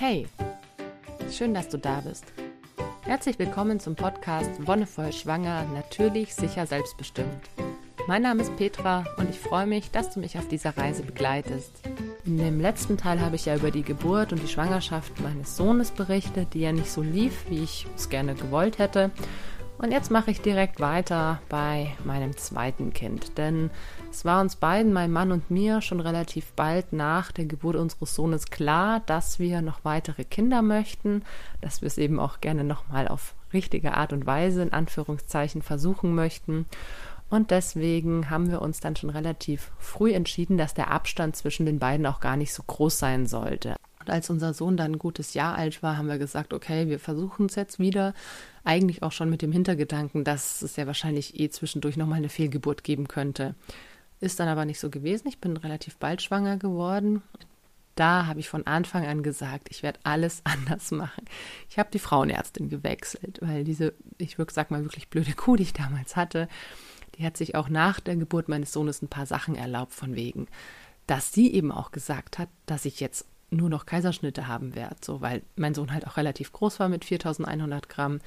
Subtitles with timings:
[0.00, 0.26] Hey,
[1.30, 2.24] schön, dass du da bist.
[3.02, 7.50] Herzlich willkommen zum Podcast Wonnevoll Schwanger, natürlich, sicher, selbstbestimmt.
[8.08, 11.82] Mein Name ist Petra und ich freue mich, dass du mich auf dieser Reise begleitest.
[12.24, 15.90] In dem letzten Teil habe ich ja über die Geburt und die Schwangerschaft meines Sohnes
[15.90, 19.10] berichtet, die ja nicht so lief, wie ich es gerne gewollt hätte.
[19.80, 23.70] Und jetzt mache ich direkt weiter bei meinem zweiten Kind, denn
[24.10, 28.14] es war uns beiden, mein Mann und mir, schon relativ bald nach der Geburt unseres
[28.14, 31.22] Sohnes klar, dass wir noch weitere Kinder möchten,
[31.62, 36.14] dass wir es eben auch gerne nochmal auf richtige Art und Weise in Anführungszeichen versuchen
[36.14, 36.66] möchten.
[37.30, 41.78] Und deswegen haben wir uns dann schon relativ früh entschieden, dass der Abstand zwischen den
[41.78, 43.76] beiden auch gar nicht so groß sein sollte.
[44.00, 46.98] Und als unser Sohn dann ein gutes Jahr alt war, haben wir gesagt, okay, wir
[46.98, 48.14] versuchen es jetzt wieder.
[48.64, 52.82] Eigentlich auch schon mit dem Hintergedanken, dass es ja wahrscheinlich eh zwischendurch nochmal eine Fehlgeburt
[52.82, 53.54] geben könnte.
[54.20, 55.28] Ist dann aber nicht so gewesen.
[55.28, 57.22] Ich bin relativ bald schwanger geworden.
[57.94, 61.24] Da habe ich von Anfang an gesagt, ich werde alles anders machen.
[61.68, 65.64] Ich habe die Frauenärztin gewechselt, weil diese, ich würde sag mal, wirklich blöde Kuh, die
[65.64, 66.48] ich damals hatte,
[67.16, 70.46] die hat sich auch nach der Geburt meines Sohnes ein paar Sachen erlaubt, von wegen,
[71.06, 75.20] dass sie eben auch gesagt hat, dass ich jetzt nur noch Kaiserschnitte haben werde, so
[75.20, 78.20] weil mein Sohn halt auch relativ groß war mit 4100 Gramm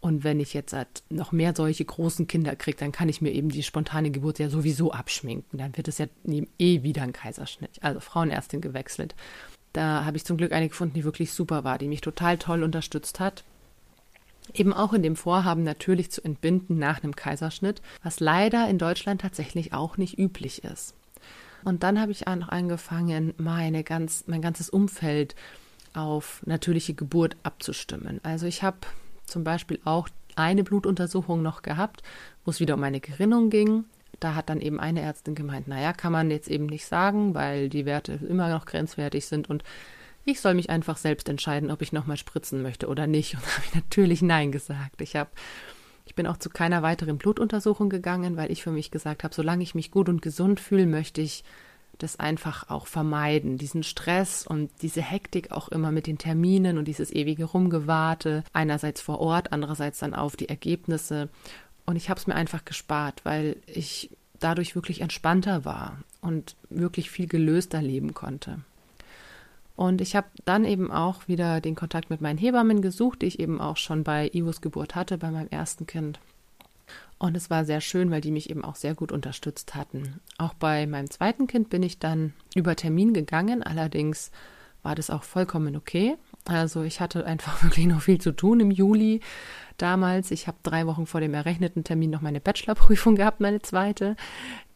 [0.00, 3.32] und wenn ich jetzt halt noch mehr solche großen Kinder kriege, dann kann ich mir
[3.32, 6.06] eben die spontane Geburt ja sowieso abschminken, dann wird es ja
[6.58, 9.14] eh wieder ein Kaiserschnitt, also Frauenärztin gewechselt.
[9.72, 12.62] Da habe ich zum Glück eine gefunden, die wirklich super war, die mich total toll
[12.62, 13.44] unterstützt hat.
[14.54, 19.20] Eben auch in dem Vorhaben natürlich zu entbinden nach einem Kaiserschnitt, was leider in Deutschland
[19.20, 20.94] tatsächlich auch nicht üblich ist.
[21.64, 25.34] Und dann habe ich auch angefangen, meine ganz, mein ganzes Umfeld
[25.94, 28.20] auf natürliche Geburt abzustimmen.
[28.22, 28.78] Also ich habe
[29.24, 32.02] zum Beispiel auch eine Blutuntersuchung noch gehabt,
[32.44, 33.84] wo es wieder um eine Gerinnung ging.
[34.20, 37.68] Da hat dann eben eine Ärztin gemeint, naja, kann man jetzt eben nicht sagen, weil
[37.68, 39.62] die Werte immer noch grenzwertig sind und
[40.24, 43.34] ich soll mich einfach selbst entscheiden, ob ich nochmal spritzen möchte oder nicht.
[43.34, 45.00] Und habe ich natürlich Nein gesagt.
[45.00, 45.30] Ich habe
[46.08, 49.62] ich bin auch zu keiner weiteren Blutuntersuchung gegangen, weil ich für mich gesagt habe, solange
[49.62, 51.44] ich mich gut und gesund fühle, möchte ich
[51.98, 56.86] das einfach auch vermeiden, diesen Stress und diese Hektik auch immer mit den Terminen und
[56.86, 61.28] dieses ewige Rumgewarte, einerseits vor Ort, andererseits dann auf die Ergebnisse.
[61.84, 64.08] Und ich habe es mir einfach gespart, weil ich
[64.40, 68.60] dadurch wirklich entspannter war und wirklich viel gelöster leben konnte.
[69.78, 73.38] Und ich habe dann eben auch wieder den Kontakt mit meinen Hebammen gesucht, die ich
[73.38, 76.18] eben auch schon bei Ivos Geburt hatte, bei meinem ersten Kind.
[77.18, 80.18] Und es war sehr schön, weil die mich eben auch sehr gut unterstützt hatten.
[80.36, 84.32] Auch bei meinem zweiten Kind bin ich dann über Termin gegangen, allerdings
[84.82, 86.16] war das auch vollkommen okay.
[86.44, 89.20] Also ich hatte einfach wirklich noch viel zu tun im Juli
[89.76, 90.32] damals.
[90.32, 94.16] Ich habe drei Wochen vor dem errechneten Termin noch meine Bachelorprüfung gehabt, meine zweite.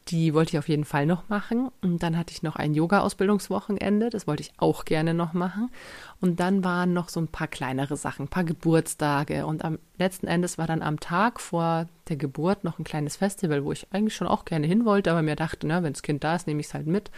[0.08, 1.70] Die wollte ich auf jeden Fall noch machen.
[1.80, 4.10] Und dann hatte ich noch ein Yoga-Ausbildungswochenende.
[4.10, 5.70] Das wollte ich auch gerne noch machen.
[6.20, 9.46] Und dann waren noch so ein paar kleinere Sachen, ein paar Geburtstage.
[9.46, 13.64] Und am letzten Endes war dann am Tag vor der Geburt noch ein kleines Festival,
[13.64, 16.34] wo ich eigentlich schon auch gerne hin wollte, aber mir dachte, wenn das Kind da
[16.34, 17.10] ist, nehme ich es halt mit.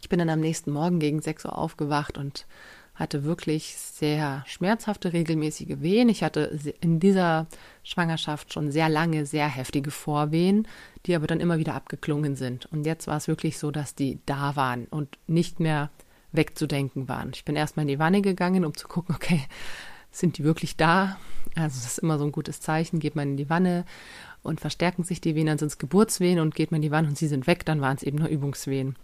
[0.00, 2.46] Ich bin dann am nächsten Morgen gegen 6 Uhr aufgewacht und
[2.96, 6.08] hatte wirklich sehr schmerzhafte regelmäßige Wehen.
[6.08, 7.46] Ich hatte in dieser
[7.82, 10.66] Schwangerschaft schon sehr lange, sehr heftige Vorwehen,
[11.04, 12.66] die aber dann immer wieder abgeklungen sind.
[12.66, 15.90] Und jetzt war es wirklich so, dass die da waren und nicht mehr
[16.32, 17.30] wegzudenken waren.
[17.34, 19.42] Ich bin erstmal in die Wanne gegangen, um zu gucken, okay,
[20.10, 21.18] sind die wirklich da?
[21.54, 22.98] Also das ist immer so ein gutes Zeichen.
[22.98, 23.84] Geht man in die Wanne
[24.42, 27.08] und verstärken sich die Venen, dann sind es Geburtswehen und geht man in die Wanne
[27.08, 28.96] und sie sind weg, dann waren es eben nur Übungswehen.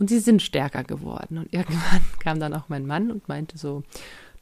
[0.00, 1.38] Und sie sind stärker geworden.
[1.38, 3.84] Und irgendwann kam dann auch mein Mann und meinte so,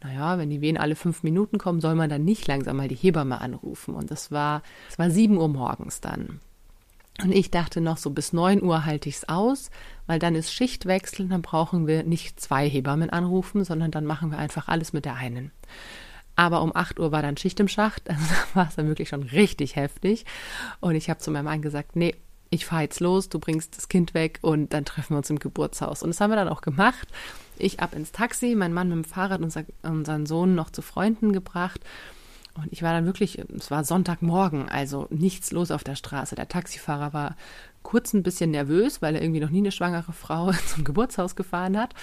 [0.02, 2.94] naja, wenn die Wehen alle fünf Minuten kommen, soll man dann nicht langsam mal die
[2.94, 3.94] Hebamme anrufen.
[3.94, 6.40] Und das war, es war sieben Uhr morgens dann.
[7.20, 9.72] Und ich dachte noch, so bis neun Uhr halte ich es aus,
[10.06, 14.38] weil dann ist Schichtwechsel, dann brauchen wir nicht zwei Hebammen anrufen, sondern dann machen wir
[14.38, 15.50] einfach alles mit der einen.
[16.36, 18.24] Aber um acht Uhr war dann Schicht im Schacht, also
[18.54, 20.24] war es dann wirklich schon richtig heftig.
[20.78, 22.14] Und ich habe zu meinem Mann gesagt, nee,
[22.50, 25.38] ich fahre jetzt los, du bringst das Kind weg und dann treffen wir uns im
[25.38, 26.02] Geburtshaus.
[26.02, 27.08] Und das haben wir dann auch gemacht.
[27.58, 31.32] Ich ab ins Taxi, mein Mann mit dem Fahrrad, unser, unseren Sohn noch zu Freunden
[31.32, 31.80] gebracht.
[32.54, 36.34] Und ich war dann wirklich, es war Sonntagmorgen, also nichts los auf der Straße.
[36.34, 37.36] Der Taxifahrer war
[37.82, 41.78] kurz ein bisschen nervös, weil er irgendwie noch nie eine schwangere Frau zum Geburtshaus gefahren
[41.78, 41.94] hat.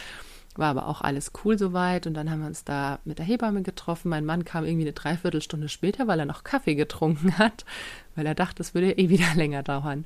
[0.56, 2.08] War aber auch alles cool soweit.
[2.08, 4.10] Und dann haben wir uns da mit der Hebamme getroffen.
[4.10, 7.66] Mein Mann kam irgendwie eine Dreiviertelstunde später, weil er noch Kaffee getrunken hat,
[8.16, 10.06] weil er dachte, es würde eh wieder länger dauern.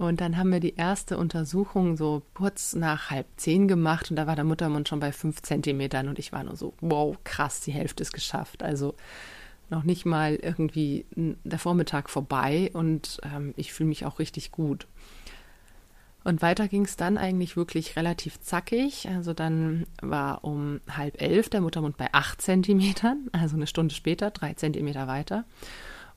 [0.00, 4.26] Und dann haben wir die erste Untersuchung so kurz nach halb zehn gemacht und da
[4.26, 7.72] war der Muttermund schon bei fünf Zentimetern und ich war nur so, wow, krass, die
[7.72, 8.62] Hälfte ist geschafft.
[8.62, 8.94] Also
[9.68, 14.86] noch nicht mal irgendwie der Vormittag vorbei und ähm, ich fühle mich auch richtig gut.
[16.22, 19.08] Und weiter ging es dann eigentlich wirklich relativ zackig.
[19.08, 24.30] Also dann war um halb elf der Muttermund bei acht Zentimetern, also eine Stunde später,
[24.30, 25.44] drei Zentimeter weiter.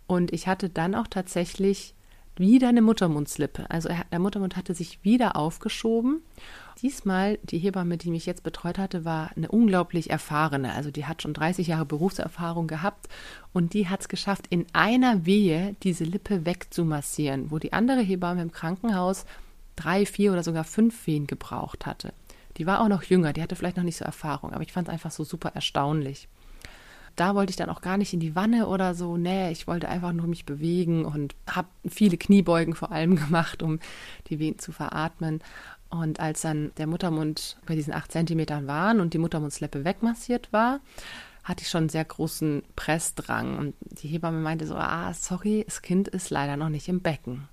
[0.06, 1.96] Und ich hatte dann auch tatsächlich
[2.36, 3.70] wieder eine Muttermundslippe.
[3.70, 6.22] Also er, der Muttermund hatte sich wieder aufgeschoben.
[6.82, 10.74] Diesmal, die Hebamme, die mich jetzt betreut hatte, war eine unglaublich erfahrene.
[10.74, 13.08] Also die hat schon 30 Jahre Berufserfahrung gehabt
[13.54, 18.42] und die hat es geschafft, in einer Wehe diese Lippe wegzumassieren, wo die andere Hebamme
[18.42, 19.26] im Krankenhaus
[19.76, 22.14] drei, vier oder sogar fünf Wehen gebraucht hatte.
[22.58, 24.88] Die war auch noch jünger, die hatte vielleicht noch nicht so Erfahrung, aber ich fand
[24.88, 26.28] es einfach so super erstaunlich.
[27.16, 29.18] Da wollte ich dann auch gar nicht in die Wanne oder so.
[29.18, 33.80] Nee, ich wollte einfach nur mich bewegen und habe viele Kniebeugen vor allem gemacht, um
[34.28, 35.42] die Wehen zu veratmen.
[35.90, 40.80] Und als dann der Muttermund bei diesen acht Zentimetern waren und die Muttermundsleppe wegmassiert war,
[41.44, 43.60] hatte ich schon einen sehr großen Pressdrang.
[43.60, 47.48] Und die Hebamme meinte so, ah, sorry, das Kind ist leider noch nicht im Becken.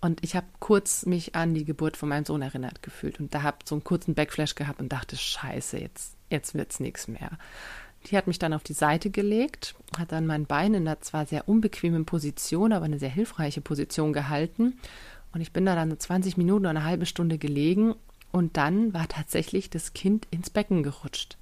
[0.00, 3.42] Und ich habe kurz mich an die Geburt von meinem Sohn erinnert gefühlt und da
[3.42, 7.32] habe so einen kurzen Backflash gehabt und dachte, scheiße, jetzt, jetzt wird's nichts mehr.
[8.06, 11.26] Die hat mich dann auf die Seite gelegt, hat dann mein Bein in einer zwar
[11.26, 14.78] sehr unbequemen Position, aber eine sehr hilfreiche Position gehalten.
[15.32, 17.94] Und ich bin da dann 20 Minuten oder eine halbe Stunde gelegen
[18.32, 21.36] und dann war tatsächlich das Kind ins Becken gerutscht.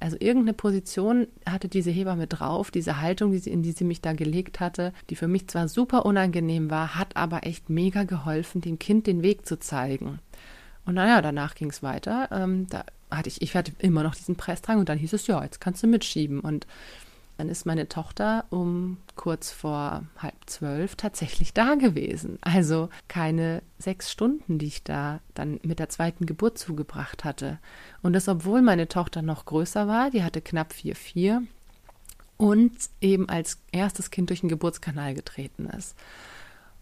[0.00, 4.00] Also irgendeine Position hatte diese Hebamme drauf, diese Haltung, die sie, in die sie mich
[4.00, 8.60] da gelegt hatte, die für mich zwar super unangenehm war, hat aber echt mega geholfen,
[8.60, 10.20] dem Kind den Weg zu zeigen.
[10.84, 12.28] Und naja, danach ging es weiter.
[12.30, 15.42] Ähm, da hatte ich, ich hatte immer noch diesen Pressdrang und dann hieß es, ja,
[15.42, 16.40] jetzt kannst du mitschieben.
[16.40, 16.66] Und
[17.38, 22.38] dann ist meine Tochter um kurz vor halb zwölf tatsächlich da gewesen.
[22.40, 27.58] Also keine sechs Stunden, die ich da dann mit der zweiten Geburt zugebracht hatte.
[28.02, 31.44] Und das, obwohl meine Tochter noch größer war, die hatte knapp vier vier
[32.38, 35.96] und eben als erstes Kind durch den Geburtskanal getreten ist.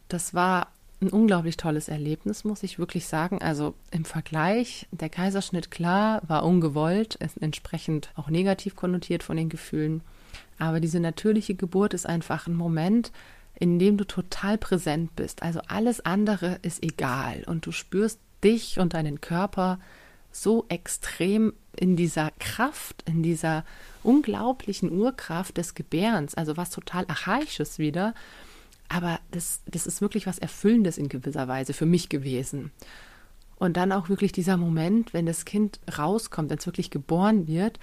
[0.09, 0.69] Das war
[1.02, 3.43] ein unglaublich tolles Erlebnis, muss ich wirklich sagen.
[3.43, 10.00] Also im Vergleich, der Kaiserschnitt klar war ungewollt, entsprechend auch negativ konnotiert von den Gefühlen.
[10.59, 13.12] Aber diese natürliche Geburt ist einfach ein Moment,
[13.59, 15.43] in dem du total präsent bist.
[15.43, 19.79] Also alles andere ist egal und du spürst dich und deinen Körper
[20.31, 23.65] so extrem in dieser Kraft, in dieser
[24.03, 28.15] unglaublichen Urkraft des Gebärens, also was total Archaisches wieder.
[28.88, 32.71] Aber das, das ist wirklich was Erfüllendes in gewisser Weise für mich gewesen.
[33.56, 37.81] Und dann auch wirklich dieser Moment, wenn das Kind rauskommt, wenn es wirklich geboren wird,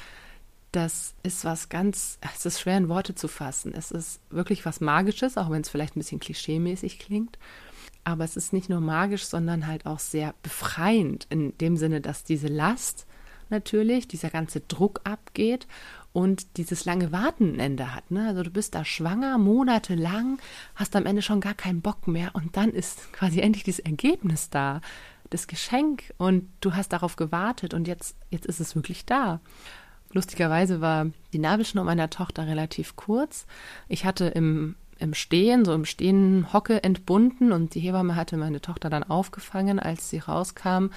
[0.74, 3.74] das ist was ganz, es ist schwer in Worte zu fassen.
[3.76, 7.38] Es ist wirklich was Magisches, auch wenn es vielleicht ein bisschen klischeemäßig klingt.
[8.04, 12.24] Aber es ist nicht nur magisch, sondern halt auch sehr befreiend in dem Sinne, dass
[12.24, 13.06] diese Last
[13.50, 15.68] natürlich, dieser ganze Druck abgeht
[16.12, 18.10] und dieses lange Warten ein Ende hat.
[18.10, 18.28] Ne?
[18.28, 20.40] Also du bist da schwanger, monatelang,
[20.76, 24.50] hast am Ende schon gar keinen Bock mehr und dann ist quasi endlich dieses Ergebnis
[24.50, 24.82] da,
[25.30, 29.40] das Geschenk und du hast darauf gewartet und jetzt, jetzt ist es wirklich da.
[30.14, 33.46] Lustigerweise war die Nabelschnur meiner Tochter relativ kurz.
[33.90, 38.62] Ich hatte im, im Stehen, so im Stehen Hocke entbunden und die Hebamme hatte meine
[38.62, 40.92] Tochter dann aufgefangen, als sie rauskam.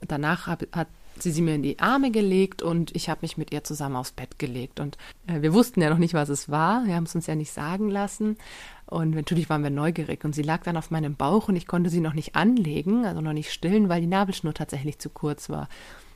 [0.00, 0.88] Und danach hab, hat
[1.18, 4.12] sie sie mir in die Arme gelegt und ich habe mich mit ihr zusammen aufs
[4.12, 4.80] Bett gelegt.
[4.80, 4.96] Und
[5.26, 6.86] äh, wir wussten ja noch nicht, was es war.
[6.86, 8.38] Wir haben es uns ja nicht sagen lassen.
[8.86, 10.24] Und natürlich waren wir neugierig.
[10.24, 13.20] Und sie lag dann auf meinem Bauch und ich konnte sie noch nicht anlegen, also
[13.20, 15.68] noch nicht stillen, weil die Nabelschnur tatsächlich zu kurz war.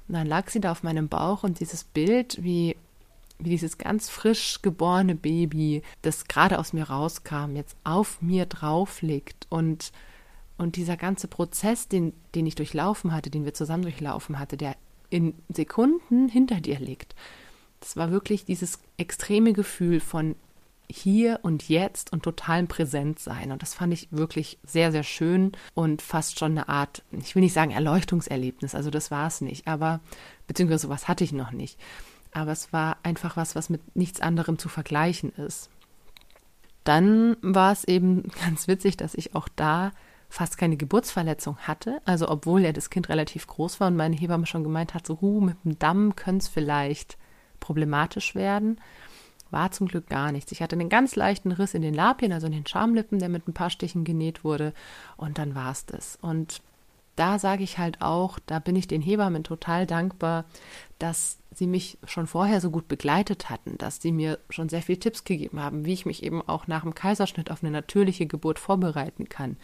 [0.08, 2.76] Und dann lag sie da auf meinem Bauch und dieses Bild, wie,
[3.38, 9.02] wie dieses ganz frisch geborene Baby, das gerade aus mir rauskam, jetzt auf mir drauf
[9.02, 9.92] liegt und,
[10.58, 14.76] und dieser ganze Prozess, den, den ich durchlaufen hatte, den wir zusammen durchlaufen hatte, der
[15.10, 17.14] in Sekunden hinter dir liegt.
[17.80, 20.34] Das war wirklich dieses extreme Gefühl von
[20.90, 23.52] hier und jetzt und totalem Präsentsein.
[23.52, 27.42] Und das fand ich wirklich sehr, sehr schön und fast schon eine Art, ich will
[27.42, 30.00] nicht sagen Erleuchtungserlebnis, also das war es nicht, aber
[30.46, 31.78] beziehungsweise sowas hatte ich noch nicht.
[32.32, 35.70] Aber es war einfach was, was mit nichts anderem zu vergleichen ist.
[36.84, 39.92] Dann war es eben ganz witzig, dass ich auch da
[40.28, 42.00] fast keine Geburtsverletzung hatte.
[42.04, 45.20] Also obwohl ja das Kind relativ groß war und meine Hebamme schon gemeint hat, so
[45.20, 47.16] huh, mit dem Damm könnte es vielleicht
[47.60, 48.78] problematisch werden.
[49.50, 50.52] War zum Glück gar nichts.
[50.52, 53.46] Ich hatte einen ganz leichten Riss in den Lapien, also in den Schamlippen, der mit
[53.46, 54.72] ein paar Stichen genäht wurde.
[55.16, 56.18] Und dann war es das.
[56.20, 56.60] Und
[57.14, 60.44] da sage ich halt auch, da bin ich den Hebammen total dankbar,
[60.98, 65.00] dass sie mich schon vorher so gut begleitet hatten, dass sie mir schon sehr viele
[65.00, 68.58] Tipps gegeben haben, wie ich mich eben auch nach dem Kaiserschnitt auf eine natürliche Geburt
[68.58, 69.56] vorbereiten kann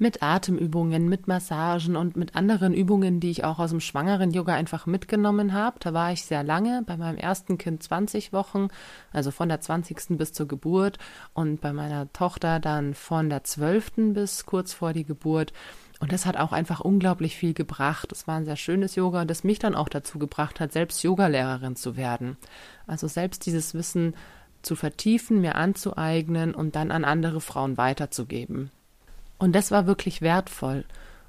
[0.00, 4.54] mit Atemübungen, mit Massagen und mit anderen Übungen, die ich auch aus dem schwangeren Yoga
[4.54, 5.76] einfach mitgenommen habe.
[5.80, 8.68] Da war ich sehr lange, bei meinem ersten Kind 20 Wochen,
[9.12, 10.16] also von der 20.
[10.16, 10.98] bis zur Geburt
[11.34, 14.14] und bei meiner Tochter dann von der 12.
[14.14, 15.52] bis kurz vor die Geburt.
[16.00, 18.10] Und das hat auch einfach unglaublich viel gebracht.
[18.10, 21.76] Es war ein sehr schönes Yoga, das mich dann auch dazu gebracht hat, selbst Yogalehrerin
[21.76, 22.38] zu werden.
[22.86, 24.14] Also selbst dieses Wissen
[24.62, 28.70] zu vertiefen, mir anzueignen und dann an andere Frauen weiterzugeben.
[29.40, 30.84] Und das war wirklich wertvoll.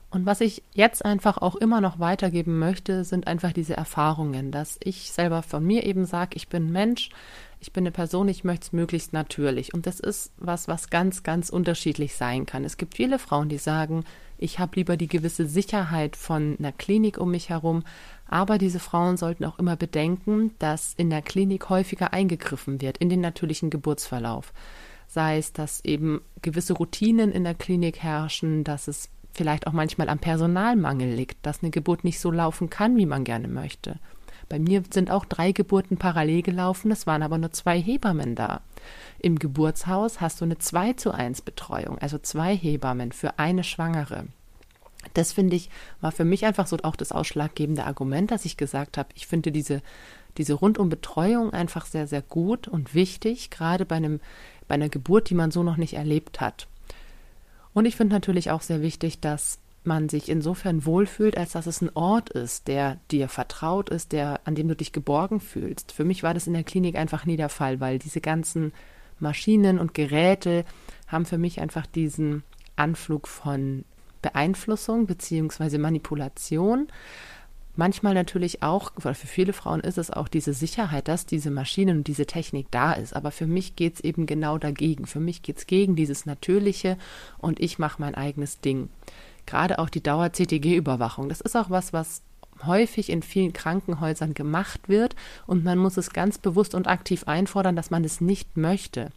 [0.09, 4.77] Und was ich jetzt einfach auch immer noch weitergeben möchte, sind einfach diese Erfahrungen, dass
[4.83, 7.09] ich selber von mir eben sage, ich bin Mensch,
[7.61, 9.73] ich bin eine Person, ich möchte es möglichst natürlich.
[9.73, 12.65] Und das ist was, was ganz, ganz unterschiedlich sein kann.
[12.65, 14.03] Es gibt viele Frauen, die sagen,
[14.37, 17.83] ich habe lieber die gewisse Sicherheit von einer Klinik um mich herum,
[18.27, 23.07] aber diese Frauen sollten auch immer bedenken, dass in der Klinik häufiger eingegriffen wird in
[23.07, 24.51] den natürlichen Geburtsverlauf.
[25.13, 30.07] Sei es, dass eben gewisse Routinen in der Klinik herrschen, dass es vielleicht auch manchmal
[30.07, 33.99] am Personalmangel liegt, dass eine Geburt nicht so laufen kann, wie man gerne möchte.
[34.47, 38.61] Bei mir sind auch drei Geburten parallel gelaufen, es waren aber nur zwei Hebammen da.
[39.19, 44.27] Im Geburtshaus hast du eine 2 zu 1 Betreuung, also zwei Hebammen für eine Schwangere.
[45.13, 48.97] Das finde ich, war für mich einfach so auch das ausschlaggebende Argument, dass ich gesagt
[48.97, 49.81] habe, ich finde diese,
[50.37, 54.19] diese rundum Betreuung einfach sehr, sehr gut und wichtig, gerade bei einem,
[54.71, 56.65] bei einer Geburt, die man so noch nicht erlebt hat.
[57.73, 61.81] Und ich finde natürlich auch sehr wichtig, dass man sich insofern wohlfühlt, als dass es
[61.81, 65.91] ein Ort ist, der dir vertraut ist, der, an dem du dich geborgen fühlst.
[65.91, 68.71] Für mich war das in der Klinik einfach nie der Fall, weil diese ganzen
[69.19, 70.63] Maschinen und Geräte
[71.05, 72.43] haben für mich einfach diesen
[72.77, 73.83] Anflug von
[74.21, 76.87] Beeinflussung beziehungsweise Manipulation
[77.75, 82.07] manchmal natürlich auch, für viele Frauen ist es auch diese Sicherheit, dass diese Maschinen und
[82.07, 83.15] diese Technik da ist.
[83.15, 85.05] Aber für mich geht es eben genau dagegen.
[85.05, 86.97] Für mich geht es gegen dieses Natürliche
[87.37, 88.89] und ich mache mein eigenes Ding.
[89.45, 91.29] Gerade auch die Dauer-CTG-Überwachung.
[91.29, 92.21] Das ist auch was, was
[92.65, 95.15] häufig in vielen Krankenhäusern gemacht wird
[95.47, 99.09] und man muss es ganz bewusst und aktiv einfordern, dass man es nicht möchte.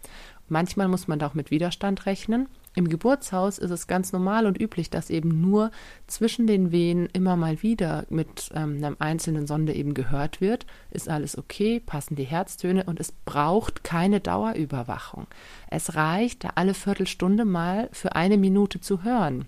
[0.49, 2.49] Manchmal muss man da auch mit Widerstand rechnen.
[2.77, 5.71] Im Geburtshaus ist es ganz normal und üblich, dass eben nur
[6.09, 10.67] zwischen den Wehen immer mal wieder mit ähm, einer einzelnen Sonde eben gehört wird.
[10.91, 15.29] Ist alles okay, passen die Herztöne und es braucht keine Dauerüberwachung.
[15.71, 19.47] Es reicht, da alle Viertelstunde mal für eine Minute zu hören.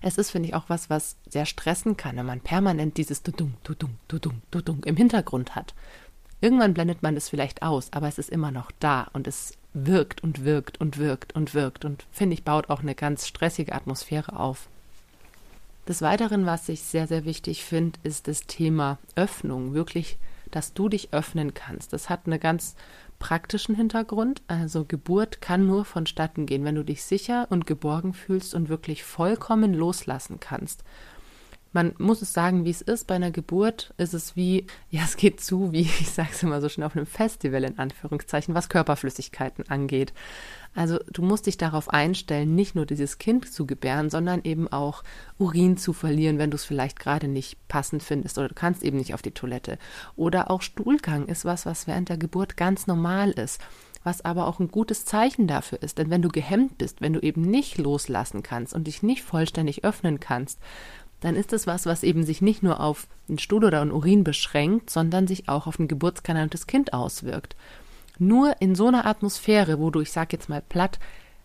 [0.00, 3.54] Es ist, finde ich, auch was, was sehr stressen kann, wenn man permanent dieses Dudung,
[3.62, 5.74] Dudung, Dudung, Dudung im Hintergrund hat.
[6.40, 10.22] Irgendwann blendet man das vielleicht aus, aber es ist immer noch da und es wirkt
[10.22, 14.38] und wirkt und wirkt und wirkt und finde ich, baut auch eine ganz stressige Atmosphäre
[14.38, 14.68] auf.
[15.86, 19.72] Des Weiteren, was ich sehr, sehr wichtig finde, ist das Thema Öffnung.
[19.72, 20.18] Wirklich,
[20.50, 21.92] dass du dich öffnen kannst.
[21.92, 22.74] Das hat einen ganz
[23.18, 24.42] praktischen Hintergrund.
[24.48, 29.02] Also Geburt kann nur vonstatten gehen, wenn du dich sicher und geborgen fühlst und wirklich
[29.02, 30.84] vollkommen loslassen kannst
[31.78, 33.06] man muss es sagen, wie es ist.
[33.06, 36.60] Bei einer Geburt ist es wie, ja, es geht zu, wie ich sage es immer
[36.60, 40.12] so schön, auf einem Festival in Anführungszeichen, was Körperflüssigkeiten angeht.
[40.74, 45.04] Also du musst dich darauf einstellen, nicht nur dieses Kind zu gebären, sondern eben auch
[45.38, 48.98] Urin zu verlieren, wenn du es vielleicht gerade nicht passend findest oder du kannst eben
[48.98, 49.78] nicht auf die Toilette.
[50.16, 53.60] Oder auch Stuhlgang ist was, was während der Geburt ganz normal ist
[54.04, 55.98] was aber auch ein gutes Zeichen dafür ist.
[55.98, 59.84] Denn wenn du gehemmt bist, wenn du eben nicht loslassen kannst und dich nicht vollständig
[59.84, 60.60] öffnen kannst,
[61.20, 64.24] dann ist es was, was eben sich nicht nur auf den Stuhl oder einen Urin
[64.24, 67.56] beschränkt, sondern sich auch auf den Geburtskanal und das Kind auswirkt.
[68.18, 70.98] Nur in so einer Atmosphäre, wo du, ich sag jetzt mal platt,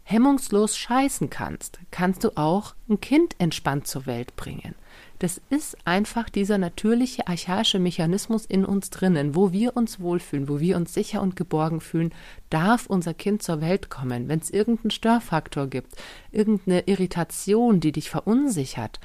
[0.04, 4.76] hemmungslos scheißen kannst, kannst du auch ein Kind entspannt zur Welt bringen.
[5.20, 10.60] Das ist einfach dieser natürliche archaische Mechanismus in uns drinnen, wo wir uns wohlfühlen, wo
[10.60, 12.14] wir uns sicher und geborgen fühlen,
[12.50, 14.28] darf unser Kind zur Welt kommen.
[14.28, 15.96] Wenn es irgendeinen Störfaktor gibt,
[16.32, 19.00] irgendeine Irritation, die dich verunsichert,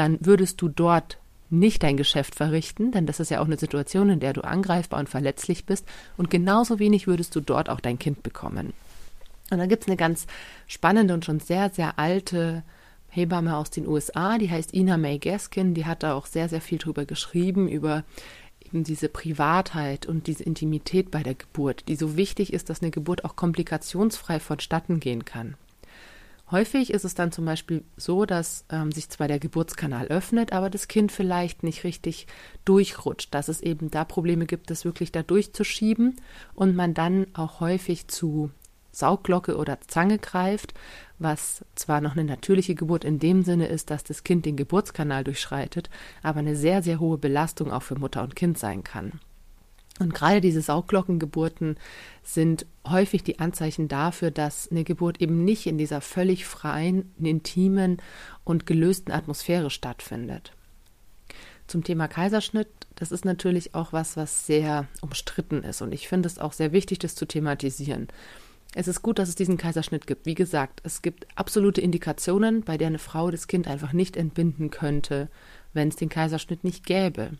[0.00, 1.18] dann würdest du dort
[1.50, 4.98] nicht dein Geschäft verrichten, denn das ist ja auch eine Situation, in der du angreifbar
[4.98, 8.72] und verletzlich bist, und genauso wenig würdest du dort auch dein Kind bekommen.
[9.50, 10.26] Und dann gibt es eine ganz
[10.66, 12.62] spannende und schon sehr, sehr alte
[13.10, 16.62] Hebamme aus den USA, die heißt Ina May Gaskin, die hat da auch sehr, sehr
[16.62, 18.04] viel drüber geschrieben, über
[18.64, 22.90] eben diese Privatheit und diese Intimität bei der Geburt, die so wichtig ist, dass eine
[22.90, 25.56] Geburt auch komplikationsfrei vonstatten gehen kann.
[26.50, 30.68] Häufig ist es dann zum Beispiel so, dass ähm, sich zwar der Geburtskanal öffnet, aber
[30.68, 32.26] das Kind vielleicht nicht richtig
[32.64, 36.16] durchrutscht, dass es eben da Probleme gibt, das wirklich da durchzuschieben
[36.54, 38.50] und man dann auch häufig zu
[38.90, 40.74] Saugglocke oder Zange greift,
[41.20, 45.22] was zwar noch eine natürliche Geburt in dem Sinne ist, dass das Kind den Geburtskanal
[45.22, 45.88] durchschreitet,
[46.22, 49.20] aber eine sehr, sehr hohe Belastung auch für Mutter und Kind sein kann.
[50.00, 51.76] Und gerade diese Sauglockengeburten
[52.22, 57.98] sind häufig die Anzeichen dafür, dass eine Geburt eben nicht in dieser völlig freien, intimen
[58.42, 60.52] und gelösten Atmosphäre stattfindet.
[61.66, 65.82] Zum Thema Kaiserschnitt, das ist natürlich auch was, was sehr umstritten ist.
[65.82, 68.08] Und ich finde es auch sehr wichtig, das zu thematisieren.
[68.74, 70.24] Es ist gut, dass es diesen Kaiserschnitt gibt.
[70.24, 74.70] Wie gesagt, es gibt absolute Indikationen, bei der eine Frau das Kind einfach nicht entbinden
[74.70, 75.28] könnte,
[75.74, 77.32] wenn es den Kaiserschnitt nicht gäbe.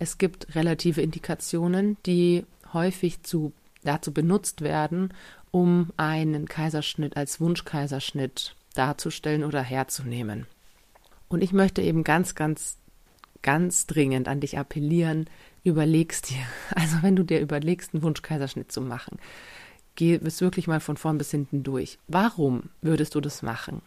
[0.00, 3.52] Es gibt relative Indikationen, die häufig zu,
[3.82, 5.12] dazu benutzt werden,
[5.50, 10.46] um einen Kaiserschnitt als Wunschkaiserschnitt darzustellen oder herzunehmen.
[11.28, 12.76] Und ich möchte eben ganz, ganz,
[13.42, 15.28] ganz dringend an dich appellieren,
[15.64, 16.44] überlegst dir,
[16.76, 19.18] also wenn du dir überlegst, einen Wunschkaiserschnitt zu machen,
[19.96, 21.98] geh es wirklich mal von vorn bis hinten durch.
[22.06, 23.82] Warum würdest du das machen?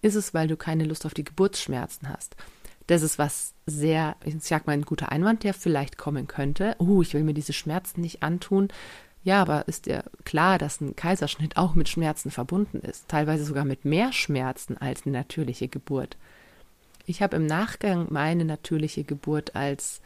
[0.00, 2.34] Ist es, weil du keine Lust auf die Geburtsschmerzen hast?
[2.86, 6.76] Das ist was sehr, ich sag mal, ein guter Einwand, der vielleicht kommen könnte.
[6.78, 8.68] Oh, ich will mir diese Schmerzen nicht antun.
[9.22, 13.08] Ja, aber ist dir klar, dass ein Kaiserschnitt auch mit Schmerzen verbunden ist?
[13.08, 16.18] Teilweise sogar mit mehr Schmerzen als eine natürliche Geburt.
[17.06, 20.02] Ich habe im Nachgang meine natürliche Geburt als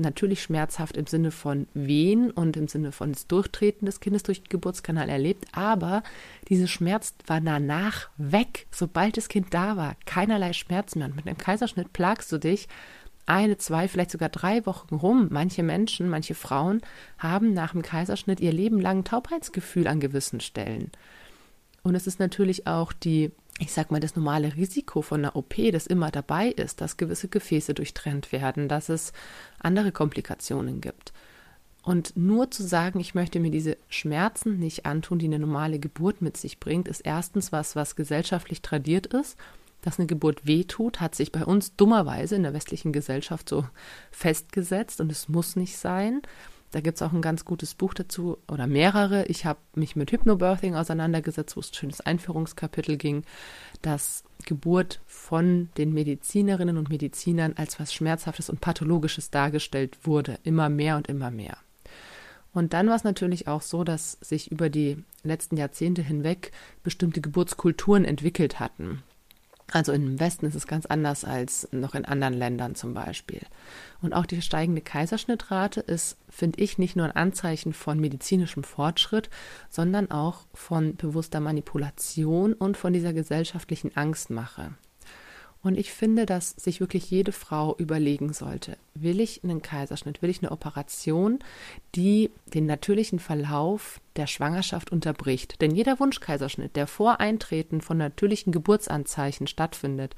[0.00, 4.42] natürlich schmerzhaft im Sinne von Wehen und im Sinne von das Durchtreten des Kindes durch
[4.42, 6.02] den Geburtskanal erlebt, aber
[6.48, 9.96] diese Schmerz war danach weg, sobald das Kind da war.
[10.06, 11.06] Keinerlei Schmerz mehr.
[11.06, 12.68] Und mit einem Kaiserschnitt plagst du dich
[13.26, 15.28] eine, zwei, vielleicht sogar drei Wochen rum.
[15.30, 16.80] Manche Menschen, manche Frauen
[17.18, 20.90] haben nach dem Kaiserschnitt ihr Leben lang Taubheitsgefühl an gewissen Stellen.
[21.82, 25.54] Und es ist natürlich auch die ich sag mal, das normale Risiko von einer OP,
[25.72, 29.12] das immer dabei ist, dass gewisse Gefäße durchtrennt werden, dass es
[29.58, 31.12] andere Komplikationen gibt.
[31.82, 36.22] Und nur zu sagen, ich möchte mir diese Schmerzen nicht antun, die eine normale Geburt
[36.22, 39.36] mit sich bringt, ist erstens was, was gesellschaftlich tradiert ist.
[39.80, 43.64] Dass eine Geburt wehtut, hat sich bei uns dummerweise in der westlichen Gesellschaft so
[44.10, 46.20] festgesetzt und es muss nicht sein.
[46.70, 49.24] Da gibt es auch ein ganz gutes Buch dazu oder mehrere.
[49.26, 53.24] Ich habe mich mit Hypnobirthing auseinandergesetzt, wo es ein schönes Einführungskapitel ging,
[53.80, 60.38] dass Geburt von den Medizinerinnen und Medizinern als was Schmerzhaftes und Pathologisches dargestellt wurde.
[60.42, 61.56] Immer mehr und immer mehr.
[62.52, 67.20] Und dann war es natürlich auch so, dass sich über die letzten Jahrzehnte hinweg bestimmte
[67.20, 69.02] Geburtskulturen entwickelt hatten.
[69.70, 73.42] Also im Westen ist es ganz anders als noch in anderen Ländern zum Beispiel.
[74.00, 79.28] Und auch die steigende Kaiserschnittrate ist, finde ich, nicht nur ein Anzeichen von medizinischem Fortschritt,
[79.68, 84.72] sondern auch von bewusster Manipulation und von dieser gesellschaftlichen Angstmache.
[85.68, 90.30] Und ich finde, dass sich wirklich jede Frau überlegen sollte, will ich einen Kaiserschnitt, will
[90.30, 91.40] ich eine Operation,
[91.94, 95.60] die den natürlichen Verlauf der Schwangerschaft unterbricht.
[95.60, 100.16] Denn jeder Wunschkaiserschnitt, der vor Eintreten von natürlichen Geburtsanzeichen stattfindet,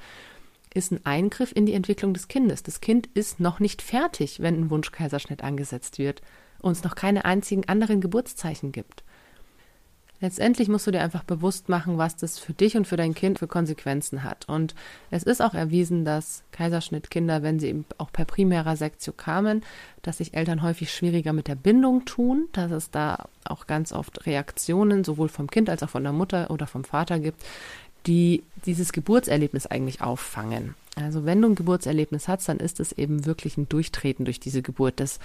[0.72, 2.62] ist ein Eingriff in die Entwicklung des Kindes.
[2.62, 6.22] Das Kind ist noch nicht fertig, wenn ein Wunschkaiserschnitt angesetzt wird
[6.60, 9.02] und es noch keine einzigen anderen Geburtszeichen gibt.
[10.22, 13.38] Letztendlich musst du dir einfach bewusst machen, was das für dich und für dein Kind
[13.38, 14.46] für Konsequenzen hat.
[14.48, 14.74] Und
[15.10, 19.62] es ist auch erwiesen, dass Kaiserschnittkinder, wenn sie eben auch per primärer Sektio kamen,
[20.02, 24.26] dass sich Eltern häufig schwieriger mit der Bindung tun, dass es da auch ganz oft
[24.26, 27.42] Reaktionen sowohl vom Kind als auch von der Mutter oder vom Vater gibt,
[28.06, 30.74] die dieses Geburtserlebnis eigentlich auffangen.
[30.96, 34.60] Also wenn du ein Geburtserlebnis hast, dann ist es eben wirklich ein Durchtreten durch diese
[34.60, 35.00] Geburt.
[35.00, 35.18] Das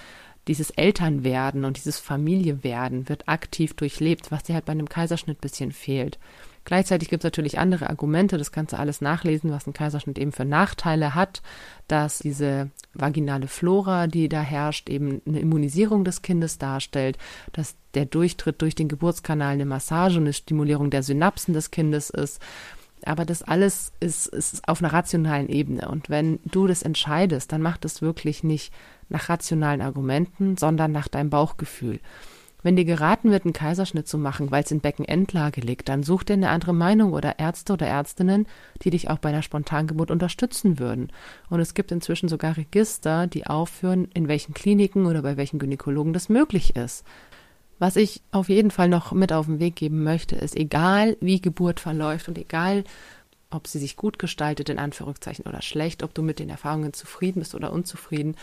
[0.48, 5.72] dieses Elternwerden und dieses Familiewerden wird aktiv durchlebt, was dir halt bei einem Kaiserschnitt bisschen
[5.72, 6.20] fehlt.
[6.66, 10.32] Gleichzeitig gibt es natürlich andere Argumente, das kannst du alles nachlesen, was ein Kaiserschnitt eben
[10.32, 11.44] für Nachteile hat,
[11.88, 17.20] dass diese vaginale Flora, die da herrscht, eben eine Immunisierung des Kindes darstellt,
[17.54, 22.42] dass der Durchtritt durch den Geburtskanal eine Massage, eine Stimulierung der Synapsen des Kindes ist.
[23.06, 25.88] Aber das alles ist, ist auf einer rationalen Ebene.
[25.88, 28.74] Und wenn du das entscheidest, dann macht es wirklich nicht
[29.10, 32.00] nach rationalen Argumenten, sondern nach deinem Bauchgefühl.
[32.66, 36.24] Wenn dir geraten wird, einen Kaiserschnitt zu machen, weil es in Beckenendlage liegt, dann such
[36.24, 38.48] dir eine andere Meinung oder Ärzte oder Ärztinnen,
[38.82, 41.12] die dich auch bei einer Spontangeburt unterstützen würden.
[41.52, 46.12] Und es gibt inzwischen sogar Register, die aufführen, in welchen Kliniken oder bei welchen Gynäkologen
[46.12, 47.06] das möglich ist.
[47.78, 51.42] Was ich auf jeden Fall noch mit auf den Weg geben möchte, ist, egal wie
[51.42, 52.84] Geburt verläuft und egal,
[53.52, 57.42] ob sie sich gut gestaltet, in Anführungszeichen, oder schlecht, ob du mit den Erfahrungen zufrieden
[57.42, 58.36] bist oder unzufrieden,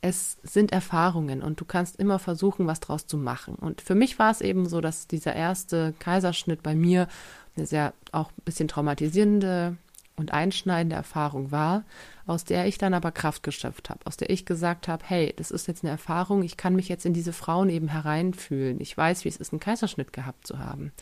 [0.00, 3.54] es sind Erfahrungen und du kannst immer versuchen, was draus zu machen.
[3.56, 7.08] Und für mich war es eben so, dass dieser erste Kaiserschnitt bei mir
[7.56, 9.76] eine sehr auch ein bisschen traumatisierende
[10.16, 11.84] und einschneidende Erfahrung war,
[12.26, 15.50] aus der ich dann aber Kraft geschöpft habe, aus der ich gesagt habe, hey, das
[15.50, 18.80] ist jetzt eine Erfahrung, ich kann mich jetzt in diese Frauen eben hereinfühlen.
[18.80, 20.92] Ich weiß, wie es ist, einen Kaiserschnitt gehabt zu haben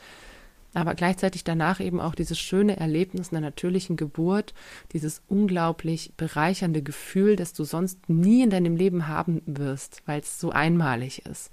[0.75, 4.55] aber gleichzeitig danach eben auch dieses schöne Erlebnis einer natürlichen Geburt,
[4.93, 10.41] dieses unglaublich bereichernde Gefühl, das du sonst nie in deinem Leben haben wirst, weil es
[10.41, 11.51] so einmalig ist.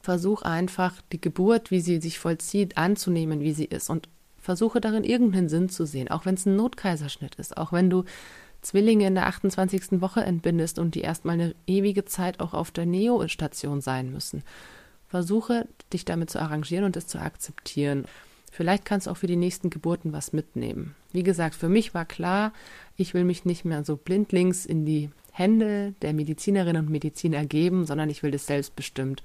[0.00, 4.08] Versuch einfach die Geburt, wie sie sich vollzieht, anzunehmen, wie sie ist und
[4.38, 8.04] versuche darin irgendeinen Sinn zu sehen, auch wenn es ein Notkaiserschnitt ist, auch wenn du
[8.62, 10.00] Zwillinge in der 28.
[10.00, 14.42] Woche entbindest und die erstmal eine ewige Zeit auch auf der Neo-Station sein müssen
[15.08, 18.04] versuche dich damit zu arrangieren und es zu akzeptieren.
[18.50, 20.94] Vielleicht kannst du auch für die nächsten Geburten was mitnehmen.
[21.12, 22.52] Wie gesagt, für mich war klar,
[22.96, 27.86] ich will mich nicht mehr so blindlings in die Hände der Medizinerinnen und Mediziner geben,
[27.86, 29.22] sondern ich will das selbstbestimmt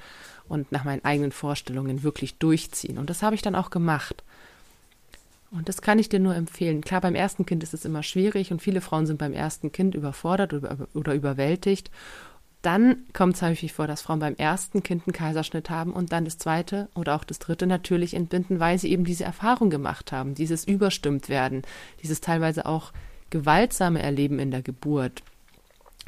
[0.48, 2.98] und nach meinen eigenen Vorstellungen wirklich durchziehen.
[2.98, 4.24] Und das habe ich dann auch gemacht.
[5.50, 6.82] Und das kann ich dir nur empfehlen.
[6.82, 9.96] Klar, beim ersten Kind ist es immer schwierig und viele Frauen sind beim ersten Kind
[9.96, 11.92] überfordert oder, oder überwältigt.
[12.64, 16.24] Dann kommt es häufig vor, dass Frauen beim ersten Kind einen Kaiserschnitt haben und dann
[16.24, 20.34] das zweite oder auch das dritte natürlich entbinden, weil sie eben diese Erfahrung gemacht haben,
[20.34, 21.64] dieses überstimmt werden,
[22.02, 22.94] dieses teilweise auch
[23.32, 25.24] gewaltsame Erleben in der Geburt.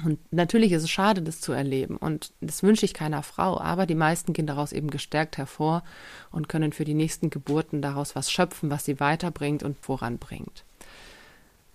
[0.06, 1.98] Und natürlich ist es schade, das zu erleben.
[1.98, 3.60] Und das wünsche ich keiner Frau.
[3.60, 5.84] Aber die meisten gehen daraus eben gestärkt hervor
[6.32, 10.64] und können für die nächsten Geburten daraus was schöpfen, was sie weiterbringt und voranbringt.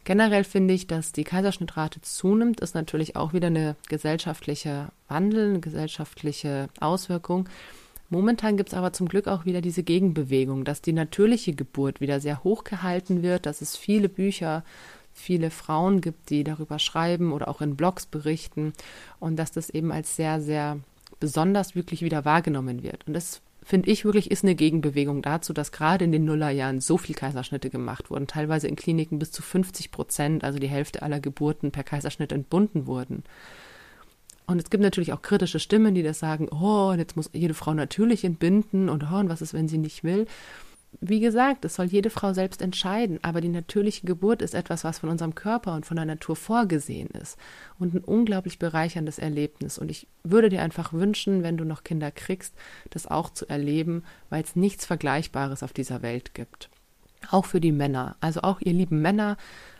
[0.04, 5.60] Generell finde ich, dass die Kaiserschnittrate zunimmt, ist natürlich auch wieder eine gesellschaftliche Wandel, eine
[5.60, 7.48] gesellschaftliche Auswirkung.
[8.08, 12.18] Momentan gibt es aber zum Glück auch wieder diese Gegenbewegung, dass die natürliche Geburt wieder
[12.18, 14.64] sehr hoch gehalten wird, dass es viele Bücher
[15.12, 18.72] viele Frauen gibt, die darüber schreiben oder auch in Blogs berichten
[19.18, 20.78] und dass das eben als sehr, sehr
[21.20, 23.06] besonders wirklich wieder wahrgenommen wird.
[23.06, 26.98] Und das finde ich wirklich ist eine Gegenbewegung dazu, dass gerade in den Nullerjahren so
[26.98, 31.20] viel Kaiserschnitte gemacht wurden, teilweise in Kliniken bis zu 50 Prozent, also die Hälfte aller
[31.20, 33.24] Geburten per Kaiserschnitt entbunden wurden.
[34.46, 37.72] Und es gibt natürlich auch kritische Stimmen, die das sagen, oh, jetzt muss jede Frau
[37.72, 40.26] natürlich entbinden und oh, und was ist, wenn sie nicht will
[41.00, 44.98] wie gesagt, es soll jede Frau selbst entscheiden, aber die natürliche Geburt ist etwas, was
[44.98, 47.38] von unserem Körper und von der Natur vorgesehen ist
[47.78, 49.78] und ein unglaublich bereicherndes Erlebnis.
[49.78, 52.54] Und ich würde dir einfach wünschen, wenn du noch Kinder kriegst,
[52.90, 56.70] das auch zu erleben, weil es nichts Vergleichbares auf dieser Welt gibt.
[57.30, 59.36] Auch für die Männer, also auch ihr lieben Männer,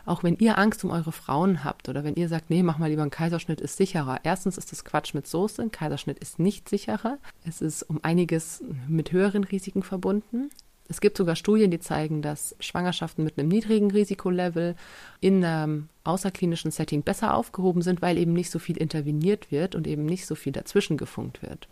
[0.06, 2.88] auch wenn ihr Angst um eure Frauen habt oder wenn ihr sagt, nee, mach mal
[2.88, 4.20] lieber einen Kaiserschnitt, ist sicherer.
[4.22, 7.18] Erstens ist das Quatsch mit Soße, ein Kaiserschnitt ist nicht sicherer.
[7.44, 10.50] Es ist um einiges mit höheren Risiken verbunden.
[10.90, 14.74] Es gibt sogar Studien, die zeigen, dass Schwangerschaften mit einem niedrigen Risikolevel
[15.20, 19.86] in einem außerklinischen Setting besser aufgehoben sind, weil eben nicht so viel interveniert wird und
[19.86, 21.68] eben nicht so viel dazwischen gefunkt wird.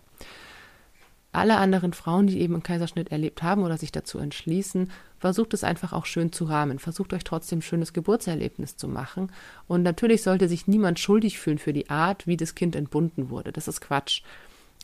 [1.33, 5.65] Alle anderen Frauen, die eben einen Kaiserschnitt erlebt haben oder sich dazu entschließen, versucht es
[5.65, 6.79] einfach auch schön zu rahmen.
[6.79, 9.33] Versucht euch trotzdem ein schönes Geburtserlebnis zu machen.
[9.67, 13.51] Und natürlich sollte sich niemand schuldig fühlen für die Art, wie das Kind entbunden wurde.
[13.51, 14.23] Das ist Quatsch.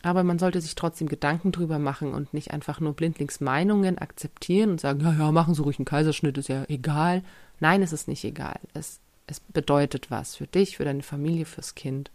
[0.05, 4.69] Aber man sollte sich trotzdem Gedanken drüber machen und nicht einfach nur blindlings Meinungen akzeptieren
[4.69, 7.23] und sagen, ja, ja, machen Sie ruhig einen Kaiserschnitt, ist ja egal.
[7.59, 8.59] Nein, es ist nicht egal.
[8.75, 12.11] Es, es bedeutet was für dich, für deine Familie, fürs Kind.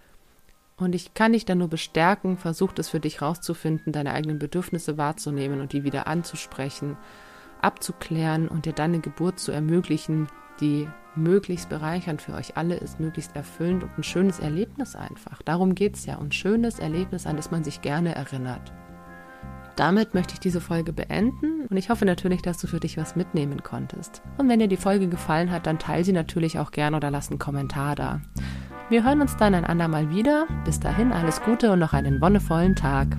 [0.76, 4.96] Und ich kann dich dann nur bestärken, versuch es für dich rauszufinden, deine eigenen Bedürfnisse
[4.96, 6.96] wahrzunehmen und die wieder anzusprechen,
[7.60, 10.28] abzuklären und dir dann eine Geburt zu ermöglichen,
[10.60, 15.42] die möglichst bereichernd für euch alle ist, möglichst erfüllend und ein schönes Erlebnis einfach.
[15.42, 16.18] Darum geht es ja.
[16.18, 18.72] Ein schönes Erlebnis, an das man sich gerne erinnert.
[19.76, 23.16] Damit möchte ich diese Folge beenden und ich hoffe natürlich, dass du für dich was
[23.16, 24.22] mitnehmen konntest.
[24.36, 27.30] Und wenn dir die Folge gefallen hat, dann teile sie natürlich auch gerne oder lass
[27.30, 28.20] einen Kommentar da.
[28.90, 30.46] Wir hören uns dann ein andermal wieder.
[30.64, 33.16] Bis dahin alles Gute und noch einen wonnevollen Tag.